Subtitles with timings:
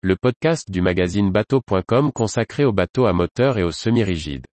[0.00, 4.46] le podcast du magazine bateau.com consacré aux bateaux à moteur et aux semi-rigides.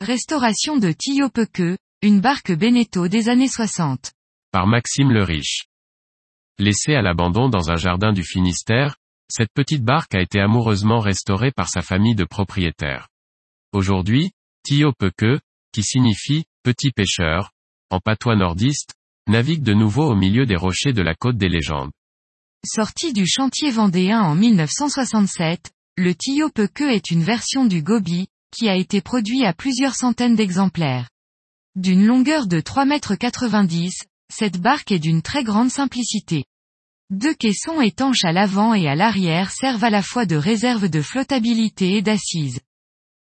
[0.00, 4.10] Restauration de Tio Pequeux, une barque Beneteau des années 60.
[4.50, 5.66] Par Maxime le Riche.
[6.58, 8.96] Laissée à l'abandon dans un jardin du Finistère,
[9.30, 13.08] cette petite barque a été amoureusement restaurée par sa famille de propriétaires.
[13.72, 14.32] Aujourd'hui,
[14.64, 15.40] Tio Pequeux,
[15.72, 17.52] qui signifie petit pêcheur,
[17.90, 18.94] en patois nordiste,
[19.28, 21.92] navigue de nouveau au milieu des rochers de la côte des légendes.
[22.66, 28.68] Sorti du chantier vendéen en 1967, le Tio Pequeux est une version du Gobi, qui
[28.68, 31.08] a été produit à plusieurs centaines d'exemplaires.
[31.76, 33.90] D'une longueur de 3,90 m,
[34.32, 36.44] cette barque est d'une très grande simplicité.
[37.10, 41.02] Deux caissons étanches à l'avant et à l'arrière servent à la fois de réserve de
[41.02, 42.60] flottabilité et d'assise.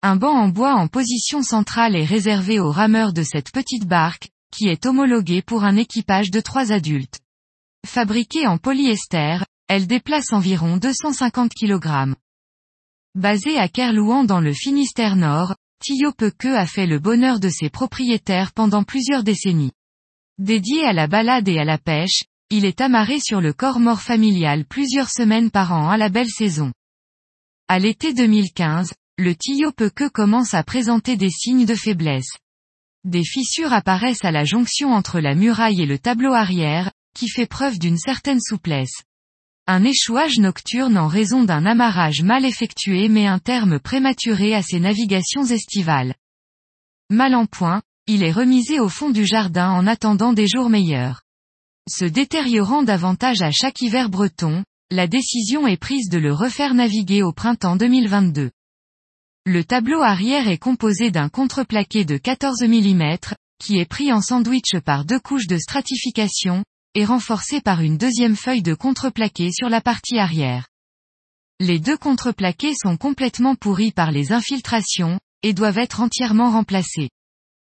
[0.01, 4.29] Un banc en bois en position centrale est réservé aux rameurs de cette petite barque,
[4.51, 7.21] qui est homologuée pour un équipage de trois adultes.
[7.85, 9.37] Fabriquée en polyester,
[9.69, 12.13] elle déplace environ 250 kg.
[13.15, 15.55] Basée à Kerlouan dans le Finistère Nord,
[16.17, 19.71] Pequeux a fait le bonheur de ses propriétaires pendant plusieurs décennies.
[20.39, 24.01] Dédié à la balade et à la pêche, il est amarré sur le corps mort
[24.01, 26.71] familial plusieurs semaines par an à la belle saison.
[27.67, 32.37] À l'été 2015, le Tio Pequeux commence à présenter des signes de faiblesse.
[33.03, 37.47] Des fissures apparaissent à la jonction entre la muraille et le tableau arrière, qui fait
[37.47, 39.01] preuve d'une certaine souplesse.
[39.65, 44.79] Un échouage nocturne en raison d'un amarrage mal effectué met un terme prématuré à ses
[44.79, 46.15] navigations estivales.
[47.09, 51.26] Mal en point, il est remisé au fond du jardin en attendant des jours meilleurs.
[51.89, 57.23] Se détériorant davantage à chaque hiver breton, la décision est prise de le refaire naviguer
[57.23, 58.51] au printemps 2022.
[59.45, 63.17] Le tableau arrière est composé d'un contreplaqué de 14 mm,
[63.63, 68.35] qui est pris en sandwich par deux couches de stratification, et renforcé par une deuxième
[68.35, 70.67] feuille de contreplaqué sur la partie arrière.
[71.61, 77.09] Les deux contreplaqués sont complètement pourris par les infiltrations, et doivent être entièrement remplacés.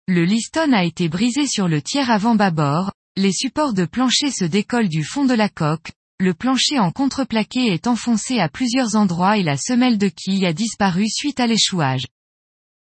[0.08, 4.46] Le liston a été brisé sur le tiers avant bâbord, les supports de plancher se
[4.46, 9.36] décollent du fond de la coque, le plancher en contreplaqué est enfoncé à plusieurs endroits
[9.36, 12.06] et la semelle de quille a disparu suite à l'échouage.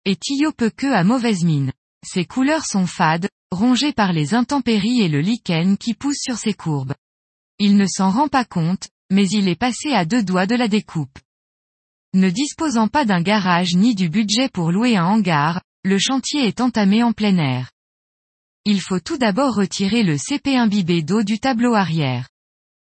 [0.07, 1.73] Et Tio que à mauvaise mine.
[2.07, 6.55] Ses couleurs sont fades, rongées par les intempéries et le lichen qui pousse sur ses
[6.55, 6.95] courbes.
[7.59, 10.69] Il ne s'en rend pas compte, mais il est passé à deux doigts de la
[10.69, 11.19] découpe.
[12.15, 16.63] Ne disposant pas d'un garage ni du budget pour louer un hangar, le chantier est
[16.63, 17.74] entamé en plein air
[18.67, 22.29] il faut tout d'abord retirer le CP imbibé d'eau du tableau arrière.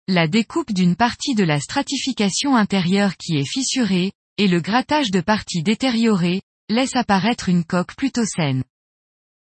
[0.09, 5.21] La découpe d'une partie de la stratification intérieure qui est fissurée, et le grattage de
[5.21, 8.65] parties détériorées, laisse apparaître une coque plutôt saine.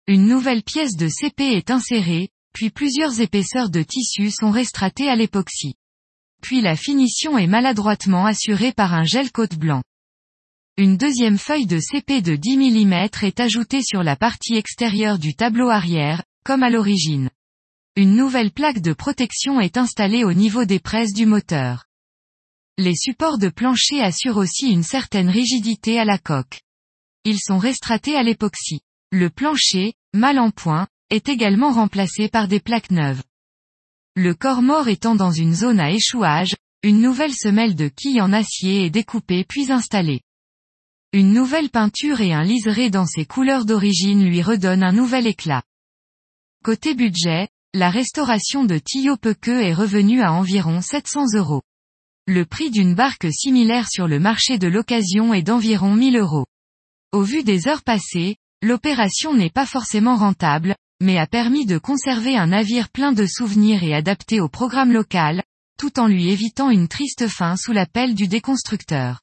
[0.06, 5.16] Une nouvelle pièce de CP est insérée, puis plusieurs épaisseurs de tissu sont restratées à
[5.16, 5.74] l'époxy.
[6.42, 9.82] Puis la finition est maladroitement assurée par un gel côte blanc.
[10.80, 15.34] Une deuxième feuille de CP de 10 mm est ajoutée sur la partie extérieure du
[15.34, 17.30] tableau arrière, comme à l'origine.
[17.96, 21.86] Une nouvelle plaque de protection est installée au niveau des presses du moteur.
[22.76, 26.60] Les supports de plancher assurent aussi une certaine rigidité à la coque.
[27.24, 28.82] Ils sont restratés à l'époxy.
[29.10, 33.24] Le plancher, mal en point, est également remplacé par des plaques neuves.
[34.14, 38.32] Le corps mort étant dans une zone à échouage, une nouvelle semelle de quilles en
[38.32, 40.22] acier est découpée puis installée.
[41.14, 45.62] Une nouvelle peinture et un liseré dans ses couleurs d'origine lui redonnent un nouvel éclat.
[46.62, 51.62] Côté budget, la restauration de Tio Pequeux est revenue à environ 700 euros.
[52.26, 56.44] Le prix d'une barque similaire sur le marché de l'occasion est d'environ 1000 euros.
[57.12, 62.36] Au vu des heures passées, l'opération n'est pas forcément rentable, mais a permis de conserver
[62.36, 65.42] un navire plein de souvenirs et adapté au programme local,
[65.78, 69.22] tout en lui évitant une triste fin sous la pelle du déconstructeur.